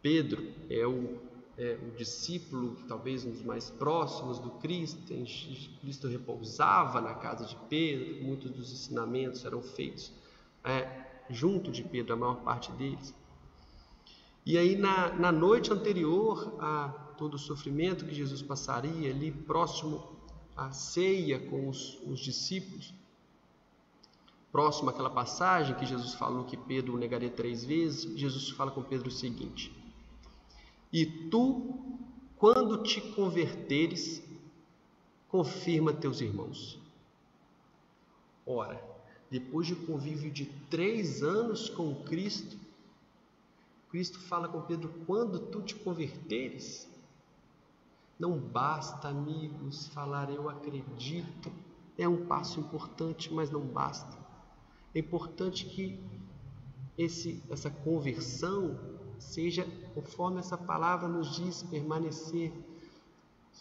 [0.00, 1.18] Pedro é o,
[1.58, 4.98] é o discípulo, talvez um dos mais próximos do Cristo.
[5.82, 10.10] Cristo repousava na casa de Pedro, muitos dos ensinamentos eram feitos
[10.64, 13.14] é, junto de Pedro, a maior parte deles.
[14.44, 20.16] E aí, na, na noite anterior a todo o sofrimento que Jesus passaria, ali próximo
[20.56, 22.94] a ceia com os, os discípulos,
[24.50, 28.82] próximo àquela passagem que Jesus falou que Pedro o negaria três vezes, Jesus fala com
[28.82, 29.70] Pedro o seguinte:
[30.92, 31.98] E tu,
[32.36, 34.22] quando te converteres,
[35.28, 36.80] confirma teus irmãos.
[38.46, 38.82] Ora,
[39.30, 42.56] depois de convívio de três anos com Cristo,
[43.90, 46.88] Cristo fala com Pedro: quando tu te converteres,
[48.18, 51.50] não basta, amigos, falar eu acredito.
[51.96, 54.16] É um passo importante, mas não basta.
[54.94, 55.98] É importante que
[56.96, 58.78] esse, essa conversão
[59.18, 62.52] seja, conforme essa palavra nos diz, permanecer,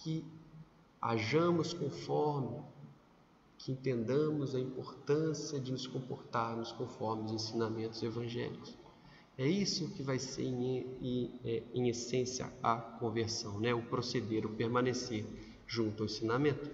[0.03, 0.23] que
[1.01, 2.61] hajamos conforme,
[3.57, 8.77] que entendamos a importância de nos comportarmos conforme os ensinamentos evangélicos.
[9.37, 13.73] É isso que vai ser, em, em, é, em essência, a conversão, né?
[13.73, 15.25] o proceder, o permanecer
[15.67, 16.71] junto ao ensinamento.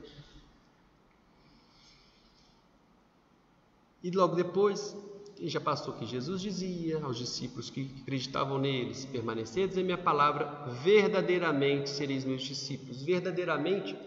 [4.01, 4.95] E logo depois,
[5.41, 10.45] já passou que Jesus dizia aos discípulos que acreditavam neles: permanecedes em minha palavra,
[10.83, 13.01] verdadeiramente sereis meus discípulos.
[13.01, 13.97] Verdadeiramente,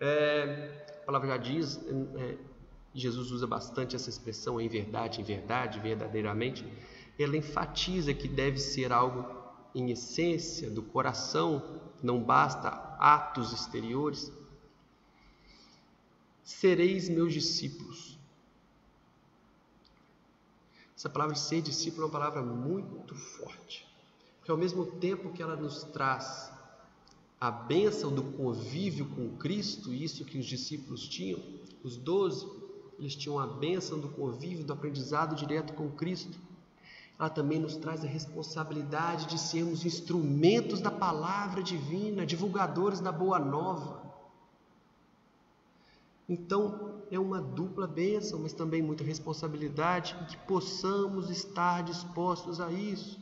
[0.00, 1.80] é, a palavra já diz,
[2.16, 2.38] é,
[2.94, 6.64] Jesus usa bastante essa expressão em verdade, em verdade, verdadeiramente
[7.18, 9.24] ela enfatiza que deve ser algo
[9.74, 14.32] em essência do coração, não basta atos exteriores.
[16.42, 18.18] Sereis meus discípulos.
[20.96, 23.86] Essa palavra ser discípulo é uma palavra muito forte,
[24.38, 26.51] porque ao mesmo tempo que ela nos traz
[27.42, 31.40] a bênção do convívio com Cristo, isso que os discípulos tinham,
[31.82, 32.46] os doze,
[32.98, 36.38] eles tinham a bênção do convívio, do aprendizado direto com Cristo
[37.22, 43.38] ela também nos traz a responsabilidade de sermos instrumentos da palavra divina, divulgadores da boa
[43.38, 44.02] nova.
[46.28, 53.20] Então, é uma dupla bênção, mas também muita responsabilidade que possamos estar dispostos a isso.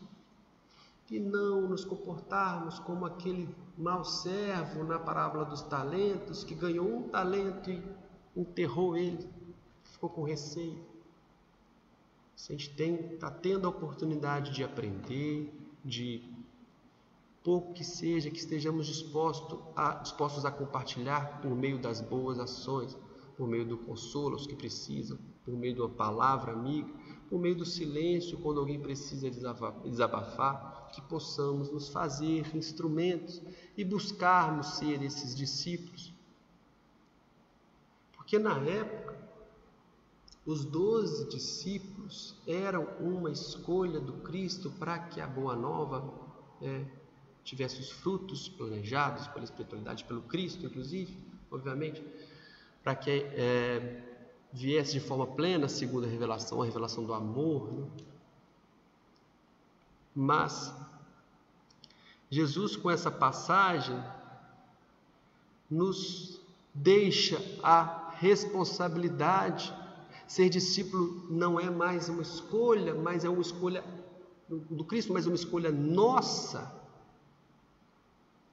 [1.11, 7.09] E não nos comportarmos como aquele mau servo na parábola dos talentos, que ganhou um
[7.09, 7.83] talento e
[8.37, 9.29] enterrou ele,
[9.83, 10.79] ficou com receio.
[12.37, 12.81] Se a gente
[13.15, 15.53] está tendo a oportunidade de aprender,
[15.85, 16.23] de
[17.43, 22.97] pouco que seja, que estejamos dispostos a, dispostos a compartilhar por meio das boas ações,
[23.37, 26.89] por meio do consolo aos que precisam, por meio de uma palavra amiga,
[27.29, 29.31] por meio do silêncio quando alguém precisa
[29.85, 33.41] desabafar, que possamos nos fazer instrumentos
[33.77, 36.13] e buscarmos ser esses discípulos.
[38.13, 39.19] Porque na época,
[40.47, 46.13] os doze discípulos eram uma escolha do Cristo para que a Boa Nova
[46.63, 46.85] é,
[47.45, 51.17] tivesse os frutos planejados pela espiritualidade, pelo Cristo, inclusive,
[51.51, 52.03] obviamente,
[52.83, 54.03] para que é,
[54.53, 57.73] viesse de forma plena, segundo a revelação, a revelação do amor.
[57.73, 57.87] Né?
[60.15, 60.75] Mas
[62.31, 64.03] Jesus, com essa passagem,
[65.71, 66.41] nos
[66.75, 69.75] deixa a responsabilidade
[70.31, 73.83] Ser discípulo não é mais uma escolha, mas é uma escolha
[74.49, 76.73] do Cristo, mas é uma escolha nossa.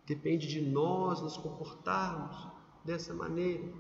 [0.04, 2.48] Depende de nós nos comportarmos
[2.84, 3.72] dessa maneira.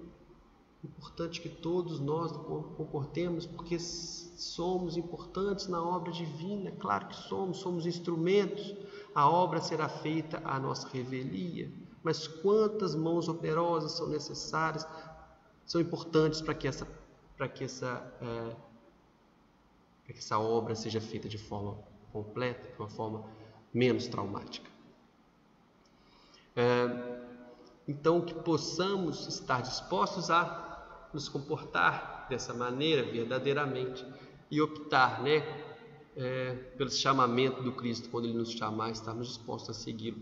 [0.83, 7.85] Importante que todos nós comportemos, porque somos importantes na obra divina, claro que somos, somos
[7.85, 8.75] instrumentos.
[9.15, 11.71] A obra será feita à nossa revelia,
[12.03, 14.87] mas quantas mãos operosas são necessárias,
[15.65, 16.87] são importantes para que essa
[17.35, 18.55] para que essa é,
[20.05, 21.77] para que essa obra seja feita de forma
[22.13, 23.25] completa, de uma forma
[23.73, 24.69] menos traumática.
[26.55, 27.27] É,
[27.87, 30.66] então, que possamos estar dispostos a
[31.13, 34.05] nos comportar dessa maneira verdadeiramente
[34.49, 35.43] e optar, né,
[36.15, 40.21] é, pelo chamamento do Cristo, quando Ele nos chamar, estarmos dispostos a segui-lo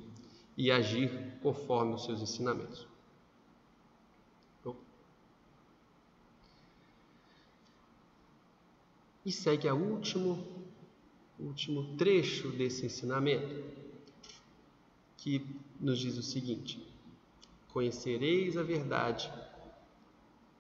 [0.58, 1.10] e agir
[1.42, 2.88] conforme os seus ensinamentos.
[9.26, 10.46] E segue a último,
[11.40, 13.66] último trecho desse ensinamento,
[15.18, 15.44] que
[15.80, 16.80] nos diz o seguinte:
[17.74, 19.34] Conhecereis a verdade,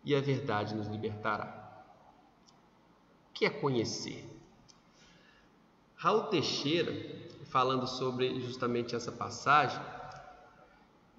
[0.05, 1.83] e a verdade nos libertará.
[3.29, 4.23] O que é conhecer?
[5.95, 6.93] Raul Teixeira,
[7.45, 9.81] falando sobre justamente essa passagem,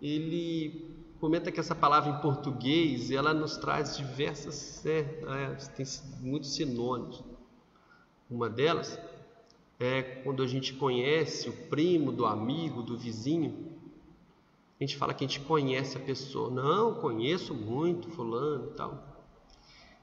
[0.01, 5.85] ele comenta que essa palavra em português ela nos traz diversas, né, é, tem
[6.21, 7.25] muitos sinônimos.
[8.31, 8.99] Uma delas
[9.81, 13.76] é quando a gente conhece o primo, do amigo, do vizinho,
[14.79, 16.51] A gente fala que a gente conhece a pessoa.
[16.51, 19.17] Não, conheço muito fulano e tal.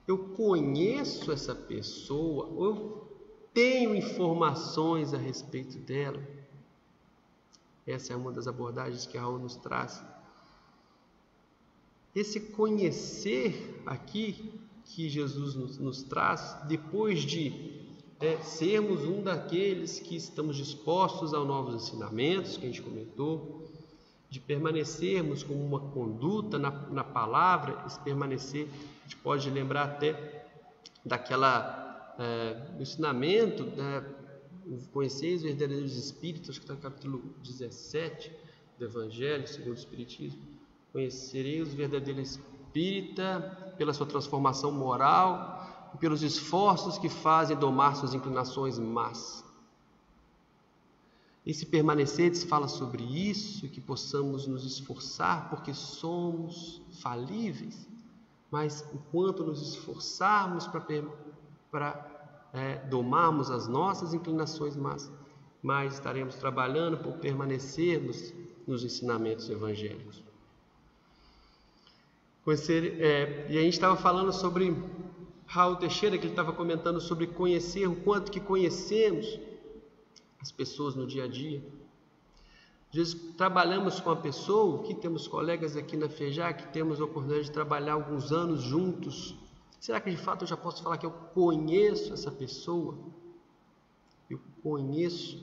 [0.08, 3.08] Eu conheço essa pessoa, eu
[3.54, 6.22] tenho informações a respeito dela.
[7.86, 10.04] Essa é uma das abordagens que a Raul nos traz.
[12.16, 17.84] Esse conhecer aqui que Jesus nos, nos traz, depois de
[18.20, 23.63] é, sermos um daqueles que estamos dispostos aos novos ensinamentos que a gente comentou,
[24.34, 30.48] de permanecermos com uma conduta na, na palavra, esse permanecer, a gente pode lembrar até
[31.06, 34.04] daquela é, ensinamento, né,
[34.92, 38.32] conhecer os verdadeiros espíritos, acho que está no capítulo 17
[38.80, 40.42] do Evangelho, segundo o Espiritismo,
[40.92, 48.16] conhecerei os verdadeiros espírita pela sua transformação moral e pelos esforços que fazem domar suas
[48.16, 49.43] inclinações más.
[51.46, 57.86] Esse permanecer fala sobre isso, que possamos nos esforçar, porque somos falíveis,
[58.50, 60.68] mas enquanto nos esforçarmos
[61.70, 62.14] para
[62.54, 65.12] é, domarmos as nossas inclinações más,
[65.62, 68.34] mais estaremos trabalhando por permanecermos
[68.66, 70.24] nos ensinamentos evangélicos.
[72.46, 74.76] Conhecer, é, e a gente estava falando sobre
[75.46, 79.40] Raul Teixeira, que ele estava comentando sobre conhecer, o quanto que conhecemos
[80.44, 81.64] as pessoas no dia a dia.
[82.90, 87.06] Às vezes trabalhamos com a pessoa, que temos colegas aqui na FEJA que temos a
[87.06, 89.36] oportunidade de trabalhar alguns anos juntos.
[89.80, 92.98] Será que de fato eu já posso falar que eu conheço essa pessoa?
[94.30, 95.42] Eu conheço.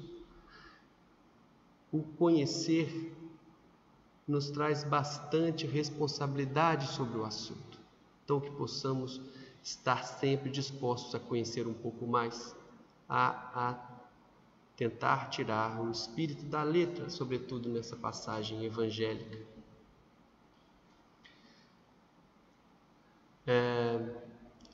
[1.90, 3.16] O conhecer
[4.28, 7.80] nos traz bastante responsabilidade sobre o assunto.
[8.22, 9.20] Então, que possamos
[9.62, 12.54] estar sempre dispostos a conhecer um pouco mais,
[13.08, 13.89] a, a
[14.80, 19.38] tentar tirar o espírito da letra, sobretudo nessa passagem evangélica.
[23.46, 24.00] É,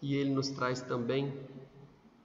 [0.00, 1.36] e ele nos traz também,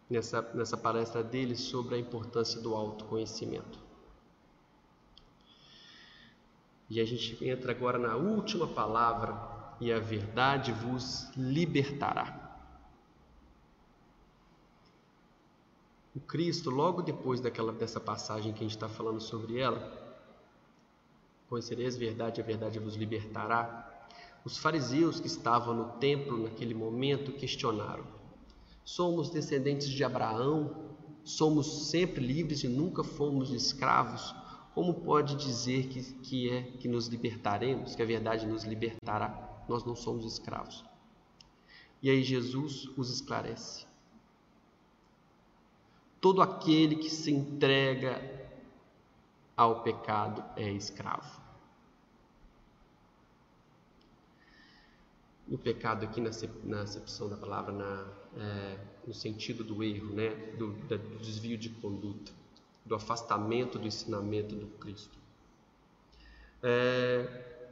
[0.07, 3.79] nessa, nessa palestra dele, sobre a importância do autoconhecimento.
[6.87, 12.40] E a gente entra agora na última palavra, e a verdade vos libertará.
[16.13, 19.79] O Cristo, logo depois daquela, dessa passagem que a gente está falando sobre ela,
[21.47, 24.09] conhecereis verdade, a verdade vos libertará.
[24.43, 28.05] Os fariseus que estavam no templo naquele momento questionaram:
[28.83, 30.91] Somos descendentes de Abraão?
[31.23, 34.35] Somos sempre livres e nunca fomos escravos?
[34.73, 39.63] Como pode dizer que, que é que nos libertaremos, que a verdade nos libertará?
[39.69, 40.83] Nós não somos escravos.
[42.01, 43.90] E aí Jesus os esclarece.
[46.21, 48.21] Todo aquele que se entrega
[49.57, 51.41] ao pecado é escravo.
[55.49, 58.07] O pecado aqui na acepção da palavra, na,
[58.37, 60.29] é, no sentido do erro, né?
[60.57, 62.31] do, do desvio de conduta,
[62.85, 65.17] do afastamento do ensinamento do Cristo.
[66.63, 67.65] É,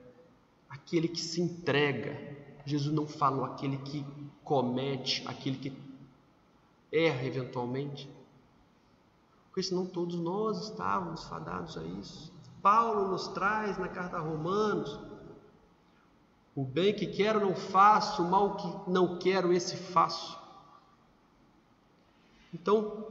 [0.68, 2.20] aquele que se entrega,
[2.66, 4.04] Jesus não falou aquele que
[4.44, 5.74] comete, aquele que
[6.92, 8.10] erra eventualmente,
[9.60, 12.32] porque senão todos nós estávamos fadados a isso.
[12.62, 14.98] Paulo nos traz na carta a Romanos:
[16.56, 20.40] o bem que quero não faço, o mal que não quero, esse faço.
[22.54, 23.06] Então,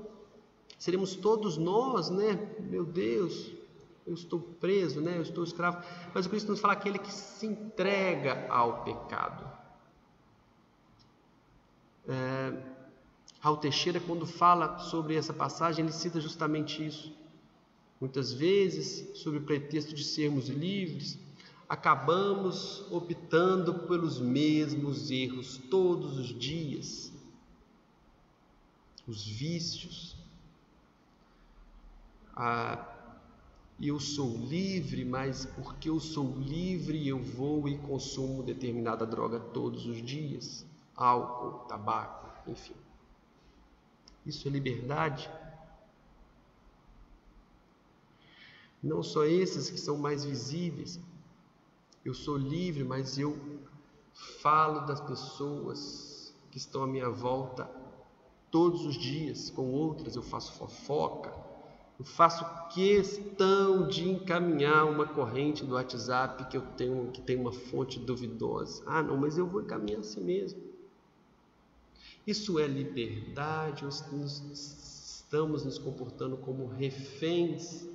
[0.78, 2.56] seremos todos nós, né?
[2.60, 3.52] Meu Deus,
[4.06, 5.18] eu estou preso, né?
[5.18, 5.84] Eu estou escravo.
[6.14, 9.44] Mas o Cristo nos fala aquele que se entrega ao pecado.
[12.08, 12.77] É,
[13.40, 17.12] Raul Teixeira, quando fala sobre essa passagem, ele cita justamente isso.
[18.00, 21.18] Muitas vezes, sob o pretexto de sermos livres,
[21.68, 27.12] acabamos optando pelos mesmos erros todos os dias.
[29.06, 30.16] Os vícios.
[32.34, 32.94] Ah,
[33.80, 39.86] eu sou livre, mas porque eu sou livre, eu vou e consumo determinada droga todos
[39.86, 40.66] os dias
[40.98, 42.74] álcool, tabaco, enfim.
[44.28, 45.30] Isso é liberdade?
[48.82, 51.00] Não só esses que são mais visíveis.
[52.04, 53.34] Eu sou livre, mas eu
[54.42, 57.68] falo das pessoas que estão à minha volta
[58.50, 61.32] todos os dias, com outras eu faço fofoca,
[61.98, 67.52] eu faço questão de encaminhar uma corrente do WhatsApp que eu tenho que tem uma
[67.52, 68.82] fonte duvidosa.
[68.86, 70.67] Ah, não, mas eu vou encaminhar assim mesmo.
[72.28, 77.88] Isso é liberdade ou estamos nos comportando como reféns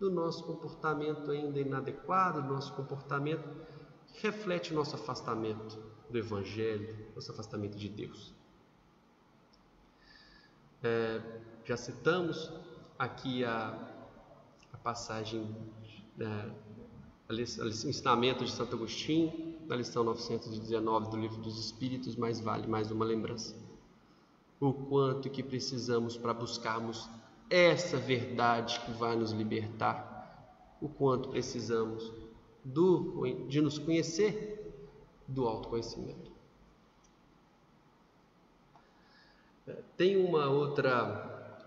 [0.00, 3.46] do nosso comportamento ainda inadequado, do nosso comportamento
[4.14, 8.32] que reflete o nosso afastamento do Evangelho, nosso afastamento de Deus.
[10.82, 11.20] É,
[11.66, 12.50] já citamos
[12.98, 13.78] aqui a,
[14.72, 15.54] a passagem,
[16.18, 16.50] é,
[17.28, 22.90] o ensinamento de Santo Agostinho, na lição 919 do Livro dos Espíritos, mais vale mais
[22.90, 23.56] uma lembrança.
[24.60, 27.08] O quanto que precisamos para buscarmos
[27.50, 32.12] essa verdade que vai nos libertar, o quanto precisamos
[32.64, 34.72] do, de nos conhecer
[35.26, 36.32] do autoconhecimento.
[39.96, 41.60] Tem uma outra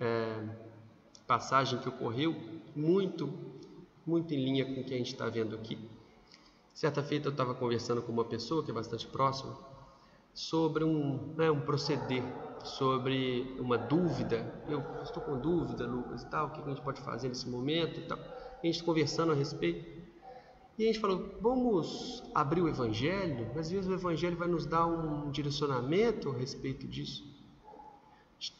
[0.00, 0.48] é,
[1.26, 2.34] passagem que ocorreu
[2.74, 3.32] muito,
[4.06, 5.78] muito em linha com o que a gente está vendo aqui.
[6.74, 9.56] Certa feita eu estava conversando com uma pessoa que é bastante próxima
[10.34, 12.24] sobre um, né, um proceder,
[12.64, 14.52] sobre uma dúvida.
[14.68, 18.00] Eu estou com dúvida, Lucas, e tal, o que a gente pode fazer nesse momento
[18.00, 18.18] e tal.
[18.18, 20.02] A gente conversando a respeito.
[20.76, 23.56] E a gente falou, vamos abrir o Evangelho?
[23.56, 27.24] Às vezes o Evangelho vai nos dar um direcionamento a respeito disso.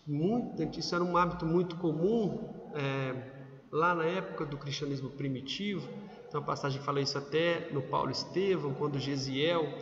[0.07, 5.89] Muito, isso era um hábito muito comum é, lá na época do cristianismo primitivo.
[6.35, 9.73] Tem uma passagem que fala isso até no Paulo Estevão, quando Gesiel,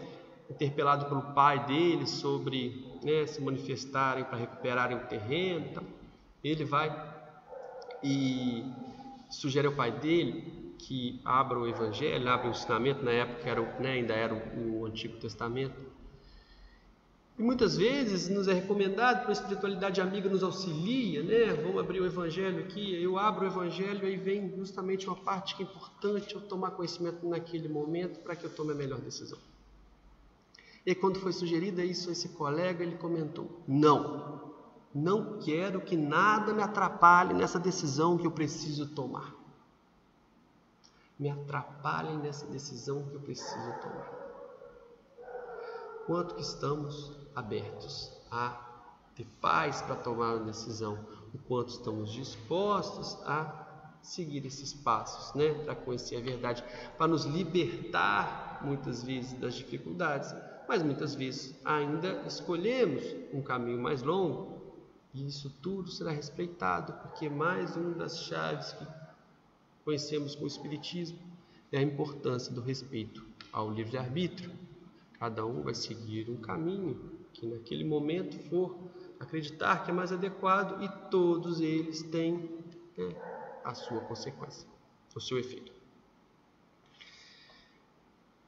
[0.50, 5.82] interpelado pelo pai dele sobre né, se manifestarem para recuperarem o terreno, então,
[6.44, 6.94] ele vai
[8.05, 8.70] e
[9.30, 13.92] sugere ao pai dele que abra o Evangelho, abra o ensinamento, na época era, né,
[13.92, 15.74] ainda era o, o, Antigo Testamento.
[17.38, 21.54] E muitas vezes nos é recomendado, para a espiritualidade amiga nos auxilia, né?
[21.54, 25.62] Vamos abrir o Evangelho aqui, eu abro o Evangelho, aí vem justamente uma parte que
[25.62, 29.38] é importante eu tomar conhecimento naquele momento para que eu tome a melhor decisão.
[30.84, 34.52] E quando foi sugerida isso a esse colega, ele comentou: Não,
[34.94, 39.42] não quero que nada me atrapalhe nessa decisão que eu preciso tomar
[41.22, 44.10] me atrapalhem nessa decisão que eu preciso tomar.
[46.04, 48.68] Quanto que estamos abertos a
[49.14, 50.98] ter paz para tomar uma decisão,
[51.34, 53.62] o quanto estamos dispostos a
[54.02, 56.64] seguir esses passos, né, para conhecer a verdade,
[56.98, 60.34] para nos libertar muitas vezes das dificuldades,
[60.68, 64.60] mas muitas vezes ainda escolhemos um caminho mais longo,
[65.14, 68.86] e isso tudo será respeitado, porque mais uma das chaves que
[69.84, 71.18] conhecemos com o Espiritismo
[71.70, 74.50] é a importância do respeito ao livre-arbítrio.
[75.18, 78.76] Cada um vai seguir um caminho que naquele momento for
[79.18, 82.50] acreditar que é mais adequado e todos eles têm
[82.96, 83.14] né,
[83.64, 84.68] a sua consequência,
[85.14, 85.72] o seu efeito.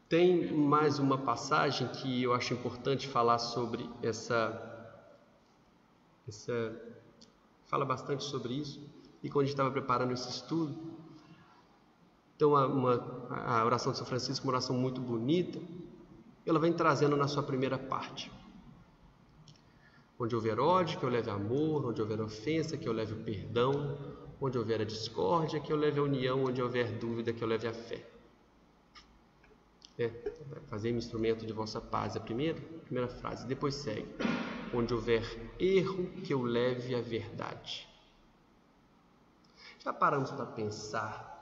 [0.09, 5.01] Tem mais uma passagem que eu acho importante falar sobre essa,
[6.29, 6.97] essa
[7.67, 8.81] fala bastante sobre isso.
[9.23, 10.95] E quando a gente estava preparando esse estudo,
[12.37, 15.61] então, a, uma, a oração de São Francisco uma oração muito bonita.
[16.45, 18.31] Ela vem trazendo na sua primeira parte.
[20.19, 21.87] Onde houver ódio, que eu leve amor.
[21.87, 23.99] Onde houver ofensa, que eu leve o perdão.
[24.41, 26.45] Onde houver a discórdia, que eu leve a união.
[26.45, 28.07] Onde houver dúvida, que eu leve a fé.
[29.97, 30.11] É,
[30.67, 33.47] fazer instrumento de vossa paz, a primeira, primeira frase.
[33.47, 34.09] Depois segue.
[34.73, 35.25] Onde houver
[35.59, 37.89] erro, que eu leve a verdade.
[39.85, 41.35] Já paramos para pensar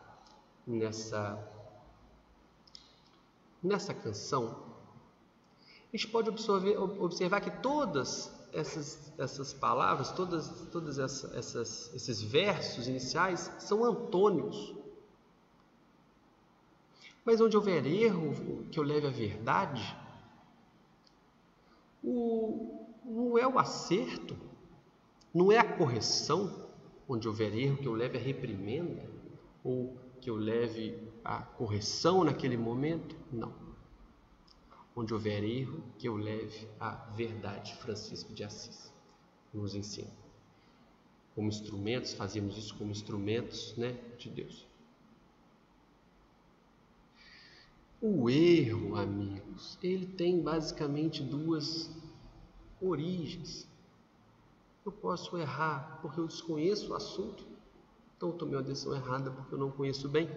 [0.67, 1.39] nessa,
[3.63, 4.75] nessa canção,
[5.93, 12.87] a gente pode observar que todas essas, essas palavras, todas, todas essa, essas, esses versos
[12.87, 14.75] iniciais são antônios.
[17.25, 19.97] Mas onde houver erro que eu leve à verdade,
[22.03, 24.37] o, não é o acerto,
[25.33, 26.69] não é a correção,
[27.09, 29.09] onde houver erro que eu leve a reprimenda,
[29.65, 33.17] ou que eu leve a correção naquele momento?
[33.31, 33.62] Não.
[34.95, 37.75] Onde houver erro, que eu leve a verdade.
[37.77, 38.93] Francisco de Assis
[39.53, 40.11] nos ensina.
[41.35, 44.67] Como instrumentos, fazemos isso como instrumentos né, de Deus.
[48.01, 51.91] O erro, amigos, ele tem basicamente duas
[52.81, 53.67] origens.
[54.85, 57.53] Eu posso errar porque eu desconheço o assunto
[58.23, 60.31] então eu tomei uma decisão errada porque eu não conheço bem.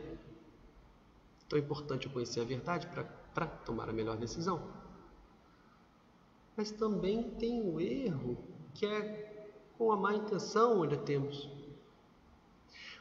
[1.45, 3.03] Então é importante eu conhecer a verdade para
[3.65, 4.61] tomar a melhor decisão.
[6.55, 8.37] Mas também tem o erro
[8.73, 11.49] que é com a má intenção ainda temos.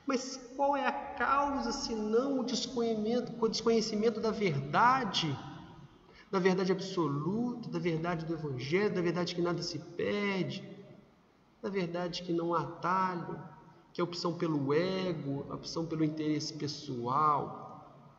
[0.07, 5.37] Mas qual é a causa senão o desconhecimento, o desconhecimento da verdade,
[6.30, 10.68] da verdade absoluta, da verdade do Evangelho, da verdade que nada se perde,
[11.62, 13.41] da verdade que não há atalho,
[13.93, 17.64] que a opção pelo ego, a opção pelo interesse pessoal,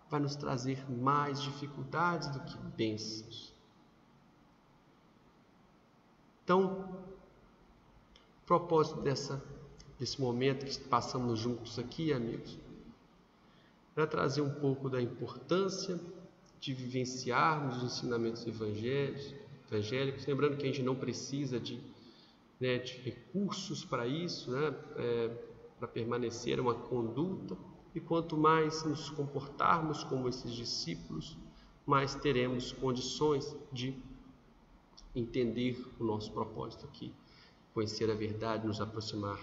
[0.10, 3.54] vai nos trazer mais dificuldades do que bênçãos.
[6.44, 7.04] Então,
[8.44, 9.44] o propósito dessa,
[10.00, 12.58] desse momento que passamos juntos aqui, amigos,
[13.96, 16.00] era trazer um pouco da importância
[16.60, 21.80] de vivenciarmos os ensinamentos evangélicos, lembrando que a gente não precisa de,
[22.60, 25.28] né, de recursos para isso, né, é,
[25.80, 27.58] para permanecer uma conduta,
[27.96, 31.38] e quanto mais nos comportarmos como esses discípulos,
[31.86, 33.96] mais teremos condições de
[35.16, 37.14] entender o nosso propósito aqui,
[37.74, 39.40] conhecer a verdade, nos aproximar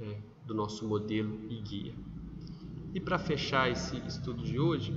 [0.00, 1.94] é, do nosso modelo e guia.
[2.94, 4.94] E para fechar esse estudo de hoje,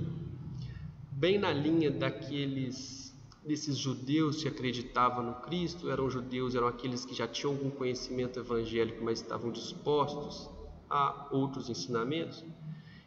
[1.10, 3.10] bem na linha daqueles
[3.44, 8.38] desses judeus que acreditavam no Cristo, eram judeus, eram aqueles que já tinham algum conhecimento
[8.38, 10.48] evangélico, mas estavam dispostos
[10.90, 12.44] a outros ensinamentos,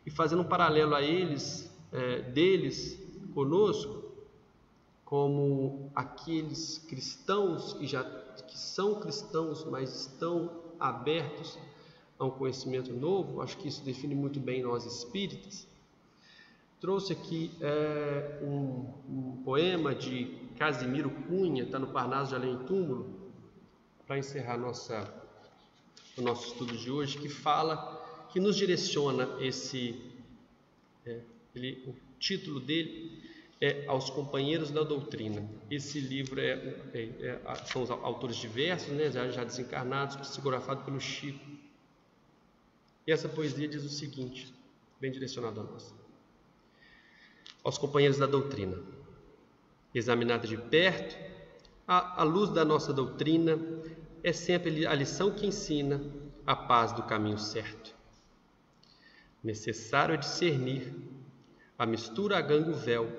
[0.06, 3.00] e fazendo um paralelo a eles, é, deles
[3.34, 4.04] conosco,
[5.06, 8.04] como aqueles cristãos que já
[8.48, 11.58] que são cristãos, mas estão abertos
[12.18, 15.68] a um conhecimento novo, acho que isso define muito bem nós espíritas.
[16.80, 23.32] Trouxe aqui é, um, um, poema de Casimiro Cunha, está no Parnaso de Além Túmulo,
[24.06, 25.14] para encerrar nossa,
[26.18, 30.00] o nosso estudo de hoje, que fala, que nos direciona esse,
[31.06, 31.22] é,
[31.56, 33.22] ele, o título dele
[33.60, 35.48] é Aos Companheiros da Doutrina.
[35.70, 36.54] Esse livro é,
[36.94, 41.46] é, é são os autores diversos, né, já, já desencarnados, psicografado pelo Chico.
[43.06, 44.54] E essa poesia diz o seguinte,
[45.00, 46.04] bem direcionado a nós
[47.64, 48.78] aos companheiros da doutrina.
[49.96, 51.16] Examinada de perto,
[51.88, 53.58] a luz da nossa doutrina
[54.24, 56.02] é sempre a lição que ensina
[56.46, 57.94] a paz do caminho certo.
[59.44, 60.96] Necessário é discernir
[61.78, 63.12] a mistura a gango véu,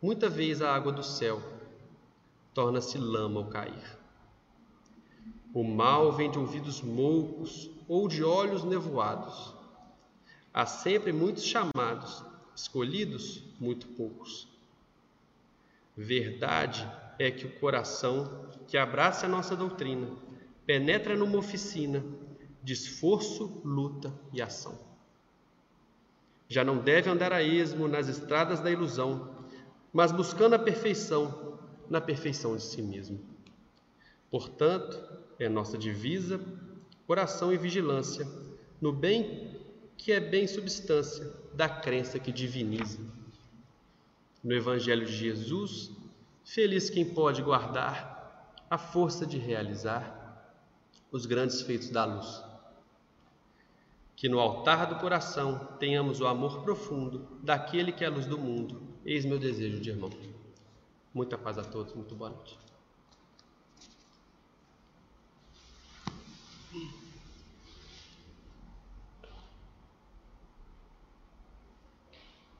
[0.00, 1.42] muita vez a água do céu
[2.54, 3.98] torna-se lama ao cair.
[5.52, 9.54] O mal vem de ouvidos moucos ou de olhos nevoados.
[10.54, 12.24] Há sempre muitos chamados
[12.54, 14.48] escolhidos, muito poucos.
[15.94, 16.90] Verdade
[17.22, 20.08] é que o coração que abraça a nossa doutrina
[20.66, 22.04] penetra numa oficina
[22.62, 24.78] de esforço, luta e ação.
[26.48, 29.46] Já não deve andar a esmo nas estradas da ilusão,
[29.92, 31.58] mas buscando a perfeição
[31.88, 33.20] na perfeição de si mesmo.
[34.30, 34.98] Portanto,
[35.38, 36.40] é nossa divisa,
[37.06, 38.26] coração e vigilância
[38.80, 39.60] no bem
[39.96, 42.98] que é bem substância da crença que diviniza.
[44.42, 45.92] No Evangelho de Jesus,
[46.44, 50.20] feliz quem pode guardar a força de realizar
[51.10, 52.42] os grandes feitos da luz.
[54.16, 58.38] Que no altar do coração tenhamos o amor profundo daquele que é a luz do
[58.38, 58.82] mundo.
[59.04, 60.10] Eis meu desejo de irmão.
[61.12, 62.58] Muita paz a todos, muito boa noite.